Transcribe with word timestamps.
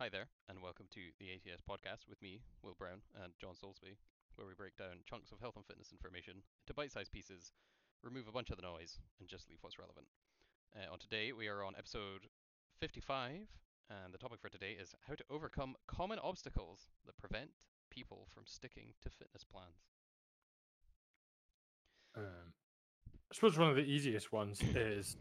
Hi 0.00 0.08
there, 0.08 0.32
and 0.48 0.62
welcome 0.62 0.86
to 0.94 1.12
the 1.20 1.28
ATS 1.28 1.60
podcast 1.60 2.08
with 2.08 2.22
me, 2.22 2.40
Will 2.62 2.72
Brown, 2.72 3.04
and 3.22 3.34
John 3.38 3.52
Soulsby, 3.52 4.00
where 4.34 4.48
we 4.48 4.54
break 4.56 4.74
down 4.78 5.04
chunks 5.04 5.30
of 5.30 5.40
health 5.40 5.56
and 5.56 5.66
fitness 5.66 5.92
information 5.92 6.40
into 6.64 6.72
bite 6.72 6.90
sized 6.90 7.12
pieces, 7.12 7.52
remove 8.02 8.26
a 8.26 8.32
bunch 8.32 8.48
of 8.48 8.56
the 8.56 8.62
noise, 8.62 8.96
and 9.20 9.28
just 9.28 9.50
leave 9.50 9.58
what's 9.60 9.78
relevant. 9.78 10.06
Uh, 10.74 10.90
on 10.90 10.98
today, 10.98 11.32
we 11.32 11.48
are 11.48 11.62
on 11.62 11.74
episode 11.76 12.32
55, 12.80 13.44
and 13.90 14.14
the 14.14 14.16
topic 14.16 14.40
for 14.40 14.48
today 14.48 14.74
is 14.80 14.94
how 15.06 15.14
to 15.14 15.24
overcome 15.28 15.76
common 15.86 16.18
obstacles 16.18 16.88
that 17.04 17.18
prevent 17.18 17.50
people 17.90 18.26
from 18.32 18.44
sticking 18.46 18.94
to 19.02 19.10
fitness 19.10 19.44
plans. 19.44 19.84
Um, 22.16 22.54
I 23.30 23.34
suppose 23.34 23.58
one 23.58 23.68
of 23.68 23.76
the 23.76 23.82
easiest 23.82 24.32
ones 24.32 24.62
is 24.74 25.18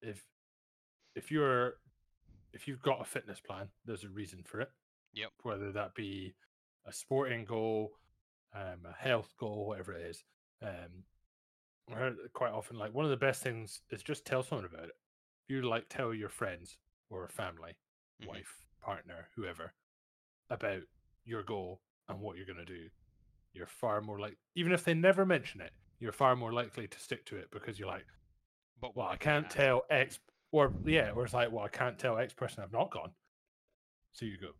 if 0.00 0.22
if 1.16 1.32
you're 1.32 1.78
if 2.52 2.68
you've 2.68 2.82
got 2.82 3.00
a 3.00 3.04
fitness 3.04 3.40
plan, 3.40 3.68
there's 3.84 4.04
a 4.04 4.08
reason 4.08 4.42
for 4.44 4.60
it. 4.60 4.70
Yep. 5.14 5.30
Whether 5.42 5.72
that 5.72 5.94
be 5.94 6.34
a 6.86 6.92
sporting 6.92 7.44
goal, 7.44 7.92
um, 8.54 8.84
a 8.86 8.92
health 8.92 9.34
goal, 9.38 9.66
whatever 9.66 9.92
it 9.94 10.06
is. 10.06 10.24
Um, 10.62 11.04
I 11.90 11.94
heard 11.94 12.18
it 12.24 12.32
quite 12.32 12.52
often 12.52 12.78
like 12.78 12.94
one 12.94 13.04
of 13.04 13.10
the 13.10 13.16
best 13.16 13.42
things 13.42 13.82
is 13.90 14.02
just 14.02 14.24
tell 14.24 14.42
someone 14.42 14.64
about 14.66 14.84
it. 14.84 14.96
If 15.44 15.54
you 15.54 15.62
like 15.62 15.88
tell 15.88 16.14
your 16.14 16.28
friends 16.28 16.78
or 17.10 17.28
family, 17.28 17.76
Mhm. 18.20 18.28
wife, 18.28 18.66
partner, 18.80 19.28
whoever, 19.34 19.74
about 20.50 20.82
your 21.24 21.42
goal 21.42 21.82
and 22.08 22.20
what 22.20 22.36
you're 22.36 22.46
going 22.46 22.58
to 22.58 22.64
do, 22.64 22.88
you're 23.52 23.66
far 23.66 24.00
more 24.00 24.18
like 24.18 24.38
even 24.54 24.72
if 24.72 24.84
they 24.84 24.94
never 24.94 25.26
mention 25.26 25.60
it, 25.60 25.72
you're 25.98 26.12
far 26.12 26.36
more 26.36 26.52
likely 26.52 26.88
to 26.88 26.98
stick 26.98 27.24
to 27.26 27.36
it 27.36 27.50
because 27.50 27.78
you're 27.78 27.88
like, 27.88 28.06
But 28.80 28.96
well, 28.96 29.08
I 29.08 29.16
can't 29.16 29.50
tell 29.50 29.82
X 29.90 30.18
or 30.52 30.72
yeah, 30.86 31.10
or 31.14 31.24
it's 31.24 31.34
like, 31.34 31.50
well, 31.50 31.64
I 31.64 31.68
can't 31.68 31.98
tell 31.98 32.16
X 32.18 32.32
person 32.34 32.62
I've 32.62 32.72
not 32.72 32.90
gone. 32.90 33.10
So 34.12 34.26
you 34.26 34.36
go. 34.38 34.48
So 34.48 34.52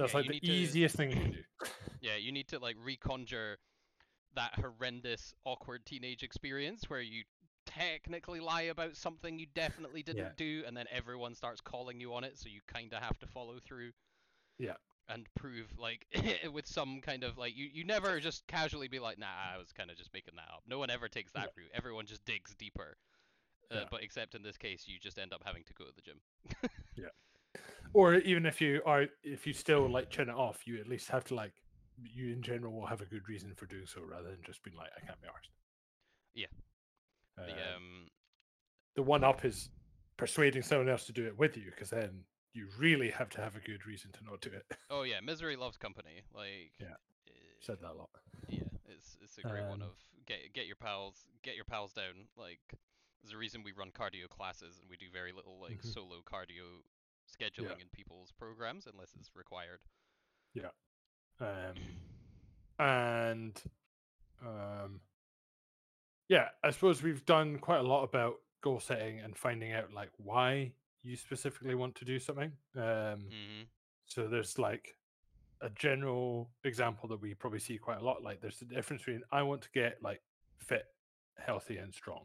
that's 0.00 0.12
Yeah, 0.12 0.18
like 0.18 0.26
the 0.26 0.32
need 0.34 0.42
to- 0.42 0.52
easiest 0.52 0.96
thing 0.96 1.10
you 1.10 1.16
can 1.16 1.30
do. 1.32 1.42
Yeah, 2.02 2.16
you 2.16 2.30
need 2.30 2.48
to 2.48 2.58
like 2.58 2.76
reconjure 2.76 3.56
that 4.34 4.54
horrendous, 4.60 5.34
awkward 5.44 5.86
teenage 5.86 6.22
experience 6.22 6.88
where 6.90 7.00
you 7.00 7.22
technically 7.64 8.38
lie 8.38 8.62
about 8.62 8.94
something 8.96 9.38
you 9.38 9.46
definitely 9.54 10.02
didn't 10.02 10.18
Yeah. 10.24 10.32
do, 10.36 10.62
and 10.66 10.76
then 10.76 10.86
everyone 10.90 11.34
starts 11.34 11.60
calling 11.60 11.98
you 11.98 12.14
on 12.14 12.22
it, 12.22 12.38
so 12.38 12.48
you 12.48 12.60
kind 12.68 12.92
of 12.92 13.02
have 13.02 13.18
to 13.20 13.26
follow 13.26 13.58
through. 13.64 13.92
Yeah. 14.58 14.74
And 15.08 15.26
prove 15.36 15.66
like 15.78 16.06
with 16.52 16.66
some 16.66 17.00
kind 17.00 17.24
of 17.24 17.38
like 17.38 17.56
you 17.56 17.66
you 17.72 17.84
never 17.84 18.20
just 18.20 18.46
casually 18.48 18.88
be 18.88 18.98
like 18.98 19.18
nah 19.18 19.26
I 19.54 19.56
was 19.58 19.72
kind 19.72 19.90
of 19.90 19.96
just 19.96 20.12
making 20.12 20.34
that 20.36 20.52
up. 20.52 20.62
No 20.68 20.78
one 20.78 20.90
ever 20.90 21.08
takes 21.08 21.32
that 21.32 21.52
route. 21.56 21.70
Everyone 21.74 22.06
just 22.06 22.24
digs 22.24 22.54
deeper. 22.56 22.96
Uh, 23.70 23.74
Yeah. 23.76 23.84
But 23.90 24.02
except 24.02 24.34
in 24.34 24.42
this 24.42 24.56
case, 24.56 24.84
you 24.86 24.98
just 24.98 25.18
end 25.18 25.32
up 25.32 25.42
having 25.44 25.64
to 25.64 25.74
go 25.74 25.84
to 25.84 25.92
the 25.94 26.02
gym. 26.02 26.20
Yeah. 26.96 27.08
Or 27.92 28.14
even 28.14 28.46
if 28.46 28.60
you 28.60 28.80
are 28.86 29.06
if 29.22 29.46
you 29.46 29.52
still 29.52 29.88
like 29.90 30.10
turn 30.10 30.28
it 30.28 30.34
off, 30.34 30.66
you 30.66 30.78
at 30.80 30.88
least 30.88 31.08
have 31.10 31.24
to 31.24 31.34
like 31.34 31.52
you 32.02 32.32
in 32.32 32.42
general 32.42 32.72
will 32.72 32.86
have 32.86 33.00
a 33.00 33.06
good 33.06 33.28
reason 33.28 33.54
for 33.54 33.66
doing 33.66 33.86
so 33.86 34.00
rather 34.02 34.30
than 34.30 34.42
just 34.44 34.62
being 34.62 34.76
like, 34.76 34.90
I 34.96 35.00
can't 35.06 35.20
be 35.20 35.28
arsed. 35.28 35.50
Yeah. 36.34 36.46
Uh, 37.38 37.46
The 37.46 37.52
um 37.76 38.08
the 38.94 39.02
one 39.02 39.24
up 39.24 39.44
is 39.44 39.70
persuading 40.16 40.62
someone 40.62 40.88
else 40.88 41.04
to 41.06 41.12
do 41.12 41.26
it 41.26 41.38
with 41.38 41.56
you, 41.56 41.66
because 41.70 41.90
then 41.90 42.24
you 42.54 42.66
really 42.78 43.10
have 43.10 43.28
to 43.30 43.40
have 43.42 43.56
a 43.56 43.60
good 43.60 43.84
reason 43.86 44.10
to 44.12 44.24
not 44.24 44.40
do 44.40 44.50
it. 44.50 44.64
oh 44.90 45.02
yeah, 45.02 45.20
misery 45.20 45.56
loves 45.56 45.76
company. 45.76 46.22
Like 46.34 46.72
Yeah. 46.80 46.96
uh, 47.28 47.32
Said 47.60 47.78
that 47.82 47.92
a 47.92 47.94
lot. 47.94 48.10
Yeah, 48.48 48.60
it's 48.86 49.16
it's 49.22 49.38
a 49.38 49.42
great 49.42 49.64
one 49.66 49.82
Um, 49.82 49.88
of 49.88 49.94
get 50.26 50.52
get 50.54 50.66
your 50.66 50.76
pals 50.76 51.24
get 51.42 51.56
your 51.56 51.64
pals 51.66 51.92
down. 51.92 52.26
Like 52.36 52.60
there's 53.26 53.34
a 53.34 53.38
reason 53.38 53.64
we 53.64 53.72
run 53.72 53.90
cardio 53.90 54.28
classes 54.28 54.78
and 54.80 54.88
we 54.88 54.96
do 54.96 55.06
very 55.12 55.32
little 55.32 55.58
like 55.60 55.82
Mhm. 55.82 55.92
solo 55.92 56.22
cardio 56.22 56.84
scheduling 57.28 57.80
in 57.80 57.88
people's 57.88 58.30
programs 58.30 58.86
unless 58.86 59.14
it's 59.16 59.34
required. 59.34 59.80
Yeah. 60.54 60.70
Um, 61.40 61.76
and 62.78 63.62
um, 64.40 65.00
yeah, 66.28 66.50
I 66.62 66.70
suppose 66.70 67.02
we've 67.02 67.24
done 67.26 67.58
quite 67.58 67.78
a 67.80 67.82
lot 67.82 68.04
about 68.04 68.42
goal 68.60 68.78
setting 68.78 69.18
and 69.20 69.36
finding 69.36 69.72
out 69.72 69.92
like 69.92 70.10
why 70.18 70.72
you 71.02 71.16
specifically 71.16 71.74
want 71.74 71.96
to 71.96 72.04
do 72.04 72.18
something. 72.18 72.56
Um, 72.76 73.28
hmm 73.30 73.62
so 74.08 74.28
there's 74.28 74.56
like 74.56 74.96
a 75.62 75.70
general 75.70 76.52
example 76.62 77.08
that 77.08 77.20
we 77.20 77.34
probably 77.34 77.58
see 77.58 77.76
quite 77.76 77.98
a 77.98 78.04
lot. 78.04 78.22
Like 78.22 78.40
there's 78.40 78.60
the 78.60 78.66
difference 78.66 79.02
between 79.02 79.24
I 79.32 79.42
want 79.42 79.62
to 79.62 79.70
get 79.72 80.00
like 80.00 80.22
fit, 80.58 80.86
healthy, 81.38 81.78
and 81.78 81.92
strong. 81.92 82.24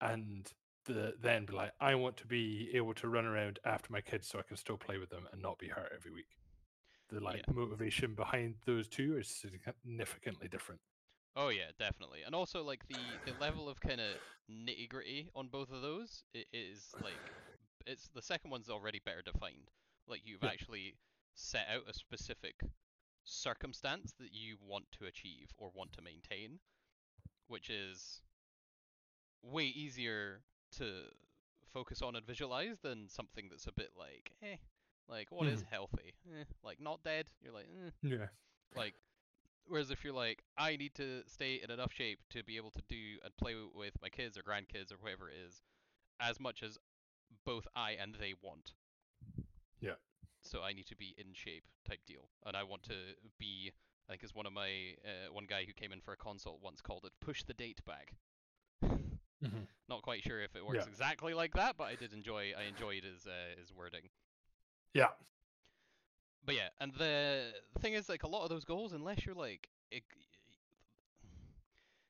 And 0.00 0.52
the 0.86 1.14
then 1.20 1.46
be 1.46 1.52
like 1.52 1.72
I 1.80 1.94
want 1.94 2.16
to 2.18 2.26
be 2.26 2.70
able 2.74 2.94
to 2.94 3.08
run 3.08 3.26
around 3.26 3.58
after 3.64 3.92
my 3.92 4.00
kids 4.00 4.28
so 4.28 4.38
I 4.38 4.42
can 4.42 4.56
still 4.56 4.76
play 4.78 4.98
with 4.98 5.10
them 5.10 5.28
and 5.32 5.42
not 5.42 5.58
be 5.58 5.68
hurt 5.68 5.92
every 5.94 6.10
week. 6.12 6.36
The 7.10 7.20
like 7.20 7.44
motivation 7.48 8.14
behind 8.14 8.56
those 8.66 8.88
two 8.88 9.18
is 9.18 9.28
significantly 9.28 10.48
different. 10.48 10.80
Oh 11.36 11.48
yeah, 11.48 11.70
definitely. 11.78 12.22
And 12.22 12.34
also 12.34 12.62
like 12.62 12.86
the 12.86 13.20
the 13.24 13.32
level 13.32 13.68
of 13.68 13.80
kind 13.80 14.00
of 14.00 14.18
nitty 14.50 14.88
gritty 14.88 15.28
on 15.34 15.48
both 15.48 15.70
of 15.70 15.82
those 15.82 16.24
i- 16.34 16.44
is 16.52 16.94
like 17.00 17.32
it's 17.86 18.08
the 18.08 18.22
second 18.22 18.50
one's 18.50 18.68
already 18.70 19.00
better 19.00 19.22
defined. 19.22 19.70
Like 20.06 20.22
you've 20.24 20.42
Yeah. 20.42 20.50
actually 20.50 20.96
set 21.34 21.68
out 21.68 21.88
a 21.88 21.94
specific 21.94 22.60
circumstance 23.24 24.12
that 24.18 24.32
you 24.32 24.58
want 24.60 24.90
to 24.92 25.06
achieve 25.06 25.52
or 25.56 25.70
want 25.70 25.92
to 25.94 26.02
maintain, 26.02 26.60
which 27.48 27.70
is 27.70 28.22
way 29.42 29.64
easier 29.64 30.40
to 30.78 30.84
focus 31.72 32.02
on 32.02 32.16
and 32.16 32.26
visualize 32.26 32.78
than 32.82 33.08
something 33.08 33.46
that's 33.50 33.66
a 33.66 33.72
bit 33.72 33.90
like, 33.98 34.32
eh, 34.42 34.56
like 35.08 35.28
what 35.30 35.46
is 35.46 35.64
healthy? 35.70 36.14
Eh, 36.28 36.44
like 36.62 36.80
not 36.80 37.02
dead. 37.02 37.26
You're 37.42 37.52
like, 37.52 37.66
eh. 37.86 37.90
Yeah. 38.02 38.26
Like, 38.76 38.94
whereas 39.66 39.90
if 39.90 40.04
you're 40.04 40.14
like, 40.14 40.42
I 40.58 40.76
need 40.76 40.94
to 40.94 41.22
stay 41.26 41.60
in 41.62 41.70
enough 41.70 41.92
shape 41.92 42.20
to 42.30 42.44
be 42.44 42.56
able 42.56 42.70
to 42.72 42.82
do 42.88 43.18
and 43.24 43.36
play 43.36 43.54
with 43.74 43.94
my 44.02 44.08
kids 44.08 44.36
or 44.36 44.42
grandkids 44.42 44.92
or 44.92 44.96
whatever 45.00 45.28
it 45.28 45.36
is, 45.46 45.62
as 46.20 46.38
much 46.38 46.62
as 46.62 46.78
both 47.44 47.66
I 47.74 47.92
and 47.92 48.14
they 48.14 48.34
want. 48.42 48.72
Yeah. 49.80 49.94
So 50.42 50.62
I 50.62 50.72
need 50.72 50.86
to 50.86 50.96
be 50.96 51.14
in 51.18 51.34
shape 51.34 51.64
type 51.86 52.00
deal, 52.06 52.28
and 52.46 52.56
I 52.56 52.62
want 52.62 52.82
to 52.84 52.94
be. 53.38 53.72
I 54.08 54.14
think 54.14 54.24
as 54.24 54.34
one 54.34 54.46
of 54.46 54.52
my 54.52 54.96
uh, 55.04 55.32
one 55.32 55.44
guy 55.48 55.64
who 55.64 55.72
came 55.72 55.92
in 55.92 56.00
for 56.00 56.12
a 56.12 56.16
consult 56.16 56.60
once 56.62 56.80
called 56.80 57.04
it 57.04 57.12
push 57.20 57.42
the 57.44 57.54
date 57.54 57.80
back. 57.86 58.14
Mhm. 59.42 59.66
Not 59.88 60.02
quite 60.02 60.22
sure 60.22 60.40
if 60.42 60.54
it 60.54 60.64
works 60.64 60.84
Yeah. 60.84 60.90
exactly 60.90 61.34
like 61.34 61.54
that, 61.54 61.76
but 61.76 61.84
I 61.84 61.96
did 61.96 62.12
enjoy. 62.12 62.52
I 62.56 62.64
enjoyed 62.64 63.04
his 63.04 63.26
uh, 63.26 63.56
his 63.58 63.72
wording. 63.72 64.08
Yeah. 64.92 65.12
but 66.44 66.54
yeah, 66.54 66.68
and 66.80 66.92
the, 66.94 67.52
thing 67.80 67.94
is, 67.94 68.08
like 68.08 68.22
a 68.24 68.28
lot 68.28 68.42
of 68.42 68.48
those 68.50 68.64
goals, 68.64 68.92
unless 68.92 69.24
you're 69.24 69.34
like, 69.34 69.68
it, 69.90 70.02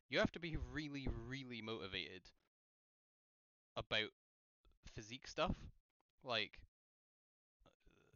you 0.09 0.19
have 0.19 0.33
to 0.33 0.41
be 0.41 0.57
really, 0.73 1.09
really 1.29 1.61
motivated 1.63 2.23
about 3.77 4.09
physique 4.95 5.27
stuff. 5.27 5.55
Like, 6.25 6.59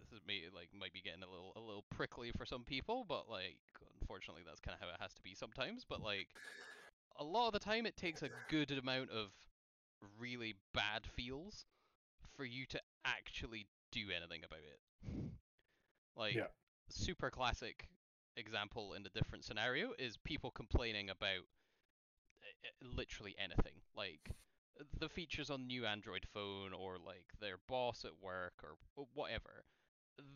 this 0.01 0.13
is 0.13 0.27
me, 0.27 0.45
like 0.55 0.69
might 0.79 0.93
be 0.93 1.01
getting 1.01 1.23
a 1.23 1.31
little, 1.31 1.53
a 1.57 1.61
little 1.61 1.85
prickly 1.91 2.31
for 2.37 2.45
some 2.45 2.65
people, 2.65 3.05
but 3.09 3.29
like, 3.31 3.59
unfortunately, 4.01 4.43
that's 4.47 4.61
kind 4.61 4.77
of 4.81 4.81
how 4.87 4.93
it 4.95 5.01
has 5.01 5.15
to 5.15 5.23
be 5.23 5.35
sometimes. 5.35 5.85
But 5.89 6.01
like, 6.03 6.29
a 7.19 7.25
lot 7.25 7.49
of 7.49 7.53
the 7.53 7.59
time, 7.59 7.87
it 7.87 7.97
takes 7.97 8.23
a 8.23 8.31
good 8.49 8.71
amount 8.73 9.11
of 9.11 9.31
really 10.19 10.55
bad 10.75 11.07
feels 11.07 11.67
for 12.37 12.45
you 12.45 12.67
to 12.67 12.81
actually 13.05 13.67
do 13.93 14.11
anything 14.17 14.43
about 14.45 14.61
it. 14.61 14.81
Like 16.17 16.37
Yeah. 16.37 16.47
super 16.89 17.31
classic 17.31 17.89
example 18.37 18.95
in 18.95 19.07
a 19.07 19.11
different 19.11 19.45
scenario 19.45 19.93
is 19.99 20.17
people 20.17 20.51
complaining 20.51 21.11
about 21.11 21.45
uh, 22.43 22.69
uh, 22.69 22.95
literally 22.97 23.35
anything. 23.39 23.75
Like 23.97 24.31
the 24.99 25.09
features 25.09 25.51
on 25.51 25.67
new 25.67 25.87
Android 25.87 26.27
phone 26.33 26.73
or 26.73 26.97
like 26.99 27.27
their 27.41 27.59
boss 27.69 28.05
at 28.05 28.23
work 28.23 28.55
or 28.63 28.77
whatever. 29.15 29.65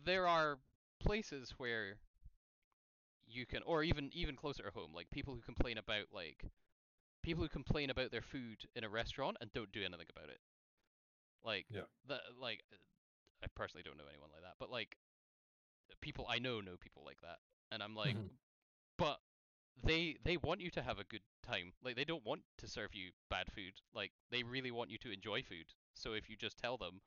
There 0.05 0.27
are 0.27 0.59
places 0.99 1.53
where 1.57 1.97
you 3.27 3.45
can 3.45 3.61
or 3.63 3.83
even 3.83 4.09
even 4.13 4.35
closer 4.35 4.63
to 4.63 4.71
home, 4.71 4.91
like 4.93 5.09
people 5.11 5.33
who 5.35 5.41
complain 5.41 5.77
about 5.77 6.05
like 6.13 6.43
people 7.23 7.43
who 7.43 7.49
complain 7.49 7.89
about 7.89 8.11
their 8.11 8.21
food 8.21 8.65
in 8.75 8.83
a 8.83 8.89
restaurant 8.89 9.37
and 9.41 9.51
don't 9.53 9.71
do 9.71 9.81
anything 9.83 10.07
about 10.09 10.29
it. 10.29 10.39
Like 11.43 11.67
Yeah. 11.69 11.85
the 12.07 12.19
like 12.39 12.63
uh, 12.71 12.77
I 13.43 13.47
personally 13.55 13.83
don't 13.83 13.97
know 13.97 14.07
anyone 14.09 14.29
like 14.33 14.41
that, 14.43 14.55
but 14.59 14.69
like 14.71 14.97
people 16.01 16.25
I 16.29 16.39
know 16.39 16.61
know 16.61 16.77
people 16.77 17.03
like 17.05 17.21
that, 17.21 17.39
and 17.71 17.81
I'm 17.83 17.95
like, 17.95 18.15
Mhm. 18.15 18.29
but 18.97 19.21
they 19.83 20.17
they 20.23 20.37
want 20.37 20.61
you 20.61 20.71
to 20.71 20.81
have 20.81 20.99
a 20.99 21.03
good 21.03 21.23
time. 21.43 21.73
Like 21.83 21.95
they 21.95 22.05
don't 22.05 22.25
want 22.25 22.43
to 22.57 22.67
serve 22.67 22.93
you 22.95 23.11
bad 23.29 23.51
food. 23.51 23.81
Like 23.93 24.11
they 24.31 24.43
really 24.43 24.71
want 24.71 24.89
you 24.91 24.97
to 24.99 25.11
enjoy 25.11 25.43
food. 25.43 25.73
So 25.95 26.13
if 26.13 26.29
you 26.29 26.35
just 26.37 26.57
tell 26.57 26.77
them, 26.77 27.01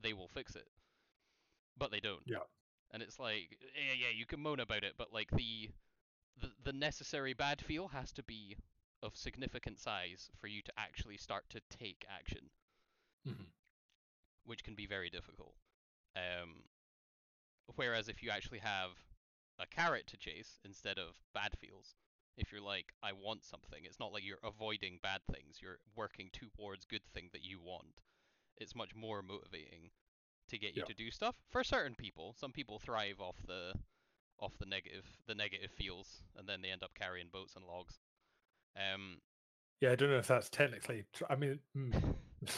they 0.00 0.12
will 0.12 0.28
fix 0.28 0.54
it. 0.56 0.68
But 1.76 1.90
they 1.90 2.00
don't. 2.00 2.26
Yeah. 2.26 2.44
And 2.90 3.02
it's 3.02 3.18
like, 3.18 3.58
yeah, 3.74 3.94
yeah, 3.94 4.10
you 4.14 4.26
can 4.26 4.40
moan 4.40 4.60
about 4.60 4.84
it, 4.84 4.94
but 4.96 5.12
like 5.12 5.30
the 5.30 5.70
the, 6.40 6.52
the 6.64 6.72
necessary 6.72 7.32
bad 7.34 7.60
feel 7.62 7.88
has 7.88 8.12
to 8.12 8.22
be 8.22 8.56
of 9.02 9.16
significant 9.16 9.78
size 9.78 10.30
for 10.40 10.46
you 10.48 10.62
to 10.62 10.72
actually 10.78 11.16
start 11.16 11.48
to 11.50 11.60
take 11.70 12.04
action 12.08 12.50
Mhm. 13.26 13.52
which 14.44 14.64
can 14.64 14.74
be 14.74 14.86
very 14.86 15.10
difficult. 15.10 15.54
Um, 16.16 16.64
whereas 17.76 18.08
if 18.08 18.22
you 18.22 18.30
actually 18.30 18.60
have 18.60 18.92
a 19.58 19.66
carrot 19.66 20.06
to 20.08 20.16
chase 20.16 20.58
instead 20.64 20.98
of 20.98 21.20
bad 21.32 21.58
feels, 21.58 21.96
if 22.36 22.50
you're 22.52 22.60
like, 22.62 22.94
I 23.02 23.12
want 23.12 23.44
something, 23.44 23.84
it's 23.84 23.98
not 23.98 24.12
like 24.12 24.24
you're 24.24 24.38
avoiding 24.42 24.98
bad 25.02 25.22
things. 25.26 25.60
You're 25.60 25.80
working 25.94 26.30
towards 26.30 26.86
good 26.86 27.04
thing 27.12 27.28
that 27.32 27.42
you 27.42 27.60
want. 27.60 28.00
It's 28.56 28.74
much 28.74 28.94
more 28.94 29.22
motivating 29.22 29.90
to 30.48 30.58
get 30.58 30.74
you 30.74 30.82
Yeah. 30.82 30.84
to 30.84 30.94
do 30.94 31.10
stuff. 31.10 31.36
For 31.50 31.62
certain 31.62 31.94
people, 31.94 32.32
some 32.32 32.52
people 32.52 32.78
thrive 32.78 33.20
off 33.20 33.42
the 33.42 33.74
off 34.38 34.56
the 34.58 34.66
negative 34.66 35.04
the 35.26 35.34
negative 35.34 35.72
feels, 35.72 36.22
and 36.36 36.48
then 36.48 36.62
they 36.62 36.70
end 36.70 36.82
up 36.84 36.94
carrying 36.94 37.28
boats 37.28 37.56
and 37.56 37.66
logs. 37.66 38.00
Um, 38.78 39.18
Yeah, 39.80 39.92
I 39.92 39.94
don't 39.96 40.10
know 40.10 40.18
if 40.18 40.26
that's 40.28 40.48
technically. 40.48 41.04
Tr- 41.12 41.24
I 41.30 41.36
mean, 41.36 41.58
mm. 41.76 42.14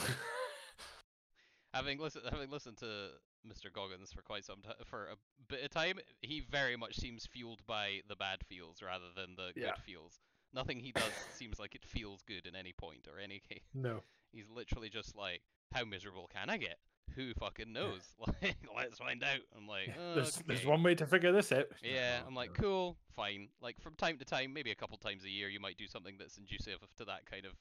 having 1.75 1.99
listened 1.99 2.25
having 2.31 2.50
listened 2.50 2.76
to 2.78 3.11
Mr. 3.46 3.72
Goggins 3.72 4.12
for 4.12 4.22
quite 4.22 4.44
some 4.44 4.61
time 4.62 4.75
for 4.84 5.06
a 5.06 5.17
bit 5.49 5.64
of 5.64 5.70
time, 5.70 5.99
he 6.20 6.40
very 6.50 6.76
much 6.76 6.96
seems 6.96 7.26
fueled 7.26 7.61
by 7.67 8.00
the 8.08 8.17
bad 8.17 8.40
feels 8.49 8.82
rather 8.82 9.06
than 9.17 9.34
the 9.37 9.52
Yeah. 9.56 9.67
good 9.72 9.82
feels. 9.84 10.19
Nothing 10.52 10.81
he 10.81 10.93
does 10.93 11.12
seems 11.34 11.58
like 11.58 11.75
it 11.75 11.84
feels 11.84 12.22
good 12.22 12.46
in 12.46 12.55
any 12.56 12.72
point 12.72 13.06
or 13.12 13.19
any 13.19 13.40
case. 13.49 13.64
no. 13.75 14.02
He's 14.32 14.49
literally 14.49 14.88
just 14.90 15.17
like, 15.17 15.43
how 15.72 15.84
miserable 15.84 16.28
can 16.32 16.50
I 16.50 16.56
get? 16.56 16.78
Who 17.16 17.34
fucking 17.34 17.72
knows? 17.72 18.02
Like, 18.42 18.56
let's 18.76 18.98
find 18.98 19.22
out. 19.22 19.40
I'm 19.56 19.66
like, 19.66 19.94
There's, 20.14 20.36
there's 20.46 20.64
one 20.66 20.82
way 20.82 20.94
to 20.94 21.06
figure 21.06 21.32
this 21.32 21.52
out. 21.52 21.66
Yeah, 21.82 22.20
I'm 22.26 22.34
like, 22.34 22.54
cool, 22.54 22.96
fine. 23.16 23.48
Like 23.60 23.80
from 23.80 23.94
time 23.96 24.18
to 24.18 24.24
time, 24.24 24.52
maybe 24.52 24.70
a 24.70 24.74
couple 24.74 24.96
times 24.98 25.24
a 25.24 25.28
year, 25.30 25.48
you 25.48 25.60
might 25.60 25.76
do 25.76 25.86
something 25.86 26.16
that's 26.18 26.38
inducive 26.38 26.78
to 26.98 27.04
that 27.06 27.26
kind 27.30 27.44
of 27.46 27.52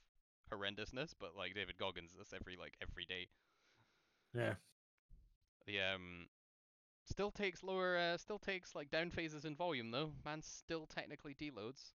horrendousness. 0.52 1.14
But 1.20 1.32
like 1.38 1.56
David 1.56 1.78
Goggins, 1.78 2.12
that's 2.18 2.34
every 2.34 2.56
like 2.58 2.74
every 2.82 3.06
day. 3.06 3.28
Yeah. 4.36 4.54
The 5.66 5.80
um, 5.96 6.28
still 7.06 7.32
takes 7.32 7.64
lower, 7.64 7.98
uh, 7.98 8.18
still 8.18 8.40
takes 8.40 8.76
like 8.76 8.90
down 8.92 9.10
phases 9.10 9.46
in 9.46 9.56
volume 9.56 9.92
though. 9.92 10.12
Man 10.26 10.42
still 10.42 10.86
technically 10.86 11.34
deloads. 11.36 11.92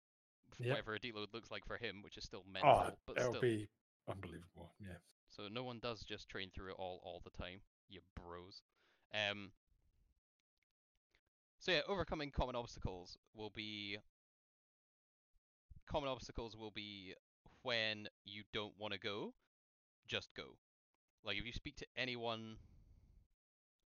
Yep. 0.59 0.71
Whatever 0.71 0.95
a 0.95 1.01
deload 1.01 1.33
looks 1.33 1.51
like 1.51 1.65
for 1.67 1.77
him, 1.77 2.03
which 2.03 2.17
is 2.17 2.25
still 2.25 2.45
mental, 2.53 2.85
Oh, 2.89 2.95
but 3.07 3.17
it'll 3.19 3.33
still. 3.33 3.41
be 3.43 3.69
unbelievable. 4.09 4.73
Yeah. 4.81 4.99
So 5.29 5.45
no 5.51 5.65
one 5.65 5.79
does 5.81 6.05
just 6.05 6.29
train 6.29 6.51
through 6.55 6.71
it 6.71 6.77
all 6.79 7.01
all 7.05 7.21
the 7.25 7.31
time, 7.31 7.61
you 7.89 8.01
bros. 8.15 8.63
Um. 9.13 9.51
So 11.59 11.73
yeah, 11.73 11.81
overcoming 11.89 12.31
common 12.31 12.57
obstacles 12.57 13.19
will 13.35 13.51
be. 13.51 13.99
Common 15.87 16.09
obstacles 16.09 16.57
will 16.57 16.71
be 16.71 17.15
when 17.63 18.09
you 18.25 18.43
don't 18.53 18.73
want 18.79 18.93
to 18.95 18.99
go, 18.99 19.35
just 20.07 20.35
go. 20.35 20.57
Like 21.25 21.39
if 21.39 21.47
you 21.47 21.53
speak 21.53 21.77
to 21.77 21.87
anyone 21.97 22.57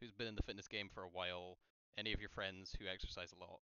who's 0.01 0.13
been 0.13 0.27
in 0.27 0.37
the 0.37 0.43
fitness 0.43 0.69
game 0.69 0.89
for 0.93 1.03
a 1.03 1.09
while, 1.09 1.59
any 1.97 2.13
of 2.13 2.21
your 2.21 2.29
friends 2.29 2.75
who 2.79 2.87
exercise 2.87 3.33
a 3.33 3.41
lot, 3.41 3.61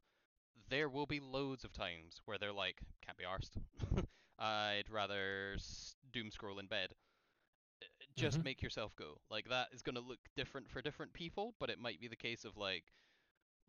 there 0.69 0.89
will 0.89 1.05
be 1.05 1.19
loads 1.19 1.63
of 1.63 1.73
times 1.73 2.21
where 2.25 2.37
they're 2.37 2.53
like, 2.53 2.79
can't 3.05 3.17
be 3.17 3.23
arsed. 3.23 3.57
I'd 4.41 4.89
rather 4.89 5.57
doom 6.11 6.31
scroll 6.31 6.59
in 6.59 6.67
bed 6.67 6.95
uh, 7.83 7.85
just 8.15 8.41
Mhm. 8.41 8.43
make 8.43 8.61
yourself 8.61 8.95
go. 8.95 9.21
Like 9.29 9.49
that 9.49 9.69
is 9.73 9.81
going 9.81 9.95
to 9.95 10.01
look 10.01 10.19
different 10.35 10.69
for 10.69 10.81
different 10.81 11.13
people, 11.13 11.55
but 11.59 11.69
it 11.69 11.79
might 11.79 11.99
be 12.01 12.07
the 12.07 12.15
case 12.15 12.45
of 12.45 12.57
like 12.57 12.85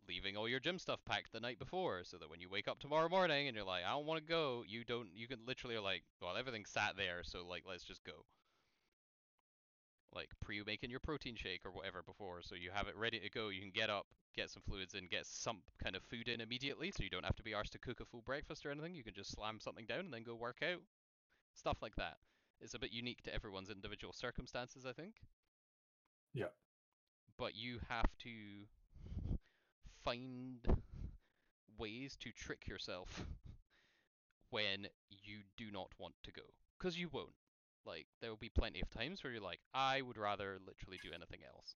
leaving 0.07 0.37
all 0.37 0.49
your 0.49 0.59
gym 0.59 0.79
stuff 0.79 1.03
packed 1.05 1.31
the 1.33 1.39
night 1.39 1.59
before 1.59 2.03
so 2.03 2.17
that 2.17 2.29
when 2.29 2.41
you 2.41 2.49
wake 2.49 2.67
up 2.67 2.79
tomorrow 2.79 3.09
morning 3.09 3.47
and 3.47 3.55
you're 3.55 3.65
like 3.65 3.85
I 3.85 3.91
don't 3.91 4.05
want 4.05 4.19
to 4.19 4.25
go, 4.29 4.63
you 4.67 4.83
don't 4.85 5.09
you 5.15 5.27
can 5.27 5.45
literally 5.45 5.75
are 5.75 5.81
like, 5.81 6.03
well, 6.21 6.37
everything's 6.37 6.69
sat 6.71 6.97
there, 6.97 7.23
so 7.23 7.45
like 7.45 7.63
let's 7.67 7.85
just 7.85 8.03
go. 8.03 8.25
Like 10.15 10.29
pre-making 10.41 10.91
your 10.91 10.99
protein 10.99 11.35
shake 11.35 11.65
or 11.65 11.71
whatever 11.71 12.03
before, 12.03 12.41
so 12.41 12.55
you 12.55 12.69
have 12.71 12.87
it 12.87 12.95
ready 12.95 13.19
to 13.19 13.29
go. 13.29 13.49
You 13.49 13.61
can 13.61 13.71
get 13.73 13.89
up, 13.89 14.05
get 14.35 14.49
some 14.49 14.61
fluids 14.67 14.93
in, 14.93 15.07
get 15.07 15.25
some 15.25 15.57
kind 15.83 15.95
of 15.95 16.03
food 16.03 16.27
in 16.27 16.39
immediately, 16.39 16.91
so 16.91 17.03
you 17.03 17.09
don't 17.09 17.25
have 17.25 17.35
to 17.37 17.43
be 17.43 17.51
arsed 17.51 17.71
to 17.71 17.79
cook 17.79 17.99
a 17.99 18.05
full 18.05 18.21
breakfast 18.21 18.65
or 18.65 18.71
anything. 18.71 18.93
You 18.93 19.03
can 19.03 19.15
just 19.15 19.31
slam 19.31 19.59
something 19.59 19.85
down 19.85 20.01
and 20.01 20.13
then 20.13 20.23
go 20.23 20.35
work 20.35 20.59
out. 20.63 20.81
Stuff 21.55 21.77
like 21.81 21.95
that. 21.95 22.17
It's 22.61 22.73
a 22.75 22.79
bit 22.79 22.93
unique 22.93 23.21
to 23.23 23.33
everyone's 23.33 23.69
individual 23.69 24.13
circumstances, 24.13 24.85
I 24.85 24.93
think. 24.93 25.15
Yeah. 26.33 26.53
But 27.37 27.55
you 27.55 27.79
have 27.89 28.09
to 28.19 28.29
find 30.03 30.59
ways 31.77 32.15
to 32.21 32.31
trick 32.31 32.67
yourself 32.67 33.25
when 34.49 34.87
you 35.09 35.39
do 35.57 35.71
not 35.71 35.89
want 35.97 36.15
to 36.23 36.31
go. 36.31 36.43
Because 36.77 36.97
you 36.97 37.09
won't. 37.11 37.29
Like, 37.85 38.07
there 38.21 38.29
will 38.29 38.37
be 38.37 38.49
plenty 38.49 38.81
of 38.81 38.89
times 38.89 39.23
where 39.23 39.33
you're 39.33 39.41
like, 39.41 39.59
I 39.73 40.01
would 40.01 40.17
rather 40.17 40.59
literally 40.65 40.99
do 41.01 41.09
anything 41.13 41.41
else. 41.47 41.75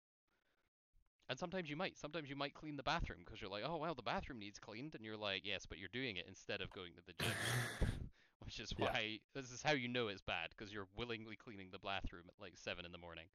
And 1.30 1.38
sometimes 1.38 1.69
you 1.69 1.75
might. 1.75 1.98
Sometimes 1.98 2.30
you 2.30 2.36
might 2.36 2.54
clean 2.54 2.77
the 2.77 2.83
bathroom 2.83 3.19
because 3.25 3.42
you're 3.42 3.50
like, 3.50 3.63
oh, 3.65 3.77
well, 3.77 3.94
the 3.95 4.01
bathroom 4.01 4.39
needs 4.39 4.59
cleaned. 4.59 4.95
And 4.95 5.04
you're 5.04 5.18
like, 5.18 5.42
yes, 5.45 5.65
but 5.65 5.77
you're 5.77 5.89
doing 5.92 6.15
it 6.18 6.25
instead 6.27 6.62
of 6.62 6.71
going 6.71 6.94
to 6.95 7.01
the 7.06 7.13
gym. 7.24 7.33
Which 8.45 8.59
is 8.59 8.74
Yeah. 8.77 8.92
why, 8.92 9.19
this 9.36 9.51
is 9.51 9.62
how 9.62 9.74
you 9.74 9.89
know 9.89 10.07
it's 10.07 10.21
bad 10.21 10.50
because 10.57 10.74
you're 10.74 10.88
willingly 10.95 11.36
cleaning 11.36 11.69
the 11.71 11.80
bathroom 11.80 12.24
at 12.27 12.42
like 12.42 12.57
7 12.57 12.86
in 12.86 12.92
the 12.94 12.98
morning. 12.98 13.25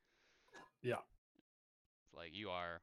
Yeah. 0.82 1.02
It's 2.04 2.14
like 2.14 2.34
you 2.34 2.50
are 2.50 2.80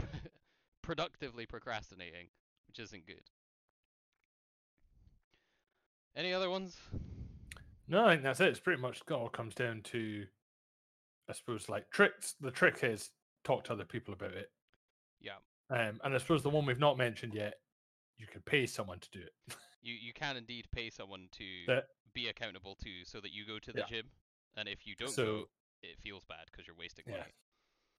productively 0.82 1.46
procrastinating, 1.46 2.28
which 2.66 2.78
isn't 2.78 3.06
good. 3.06 3.30
Any 6.14 6.32
other 6.34 6.50
ones? 6.50 6.76
No, 7.88 8.06
I 8.06 8.10
think 8.12 8.22
that's 8.22 8.40
it. 8.40 8.48
It's 8.48 8.60
pretty 8.60 8.80
much 8.82 9.00
all 9.10 9.28
comes 9.28 9.54
down 9.54 9.82
to, 9.84 10.26
I 11.28 11.32
suppose, 11.32 11.68
like 11.68 11.90
tricks. 11.90 12.34
The 12.40 12.50
trick 12.50 12.80
is 12.82 13.10
talk 13.44 13.64
to 13.64 13.72
other 13.72 13.84
people 13.84 14.12
about 14.14 14.32
it. 14.34 14.50
Yeah. 15.20 15.36
Um, 15.70 16.00
and 16.04 16.14
I 16.14 16.18
suppose 16.18 16.42
the 16.42 16.50
one 16.50 16.66
we've 16.66 16.78
not 16.78 16.98
mentioned 16.98 17.34
yet, 17.34 17.54
you 18.18 18.26
could 18.26 18.44
pay 18.44 18.66
someone 18.66 18.98
to 19.00 19.10
do 19.10 19.20
it. 19.20 19.32
You 19.80 19.94
you 19.94 20.12
can 20.12 20.36
indeed 20.36 20.66
pay 20.72 20.90
someone 20.90 21.28
to 21.30 21.44
That- 21.68 21.86
be 22.12 22.26
accountable 22.26 22.74
to, 22.82 23.04
so 23.04 23.20
that 23.20 23.32
you 23.32 23.46
go 23.46 23.60
to 23.60 23.72
the 23.72 23.78
Yeah. 23.78 23.86
gym, 23.86 24.10
and 24.56 24.68
if 24.68 24.84
you 24.88 24.96
don't 24.96 25.08
So- 25.08 25.42
go, 25.42 25.50
it 25.84 26.00
feels 26.00 26.24
bad 26.24 26.46
because 26.50 26.66
you're 26.66 26.74
wasting 26.74 27.04
Yeah. 27.06 27.18
money. 27.18 27.32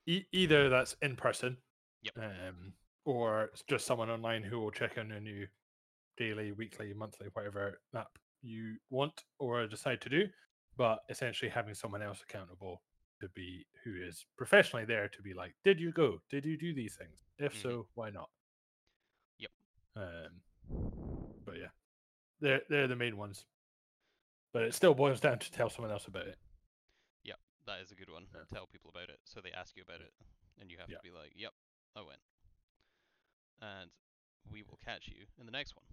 E- 0.06 0.26
either 0.30 0.68
that's 0.68 0.92
in 1.00 1.16
person, 1.16 1.56
Yep. 2.02 2.18
um, 2.18 2.74
or 3.06 3.44
it's 3.44 3.62
just 3.62 3.86
someone 3.86 4.10
online 4.10 4.42
who 4.42 4.60
will 4.60 4.70
check 4.70 4.98
in 4.98 5.10
on 5.10 5.24
you 5.24 5.48
daily, 6.18 6.52
weekly, 6.52 6.92
monthly, 6.92 7.28
whatever 7.28 7.80
app 7.94 8.18
you 8.42 8.76
want 8.90 9.24
or 9.38 9.66
decide 9.66 10.00
to 10.02 10.08
do. 10.08 10.28
But 10.76 11.00
essentially, 11.08 11.50
having 11.50 11.74
someone 11.74 12.02
else 12.02 12.22
accountable 12.22 12.82
to 13.20 13.28
be 13.34 13.66
who 13.84 13.94
is 14.02 14.24
professionally 14.38 14.86
there 14.86 15.08
to 15.08 15.22
be 15.22 15.34
like, 15.34 15.54
did 15.62 15.78
you 15.78 15.92
go? 15.92 16.18
Did 16.30 16.46
you 16.46 16.56
do 16.56 16.72
these 16.74 16.96
things? 16.96 17.22
If 17.38 17.54
Mhm. 17.54 17.62
so, 17.62 17.88
why 17.94 18.10
not? 18.10 18.30
Yep. 19.38 19.50
Um, 19.96 20.42
but 21.44 21.58
yeah, 21.58 21.70
they're 22.40 22.62
they're 22.70 22.88
the 22.88 22.96
main 22.96 23.16
ones. 23.16 23.44
But 24.52 24.62
it 24.62 24.74
still 24.74 24.94
boils 24.94 25.20
down 25.20 25.38
to 25.38 25.52
tell 25.52 25.70
someone 25.70 25.92
else 25.92 26.06
about 26.06 26.26
it. 26.26 26.38
Yep, 27.24 27.38
that 27.66 27.80
is 27.80 27.92
a 27.92 27.94
good 27.94 28.10
one. 28.10 28.26
Yeah. 28.34 28.44
Tell 28.52 28.66
people 28.66 28.90
about 28.90 29.10
it, 29.10 29.20
so 29.24 29.40
they 29.40 29.52
ask 29.52 29.76
you 29.76 29.82
about 29.82 30.00
it, 30.00 30.12
and 30.58 30.70
you 30.70 30.78
have 30.78 30.88
Yeah. 30.90 30.96
to 30.96 31.02
be 31.02 31.10
like, 31.10 31.32
"Yep, 31.36 31.54
I 31.94 32.00
went." 32.02 32.20
And 33.60 33.90
we 34.50 34.62
will 34.62 34.78
catch 34.78 35.08
you 35.08 35.26
in 35.38 35.44
the 35.46 35.52
next 35.52 35.76
one. 35.76 35.84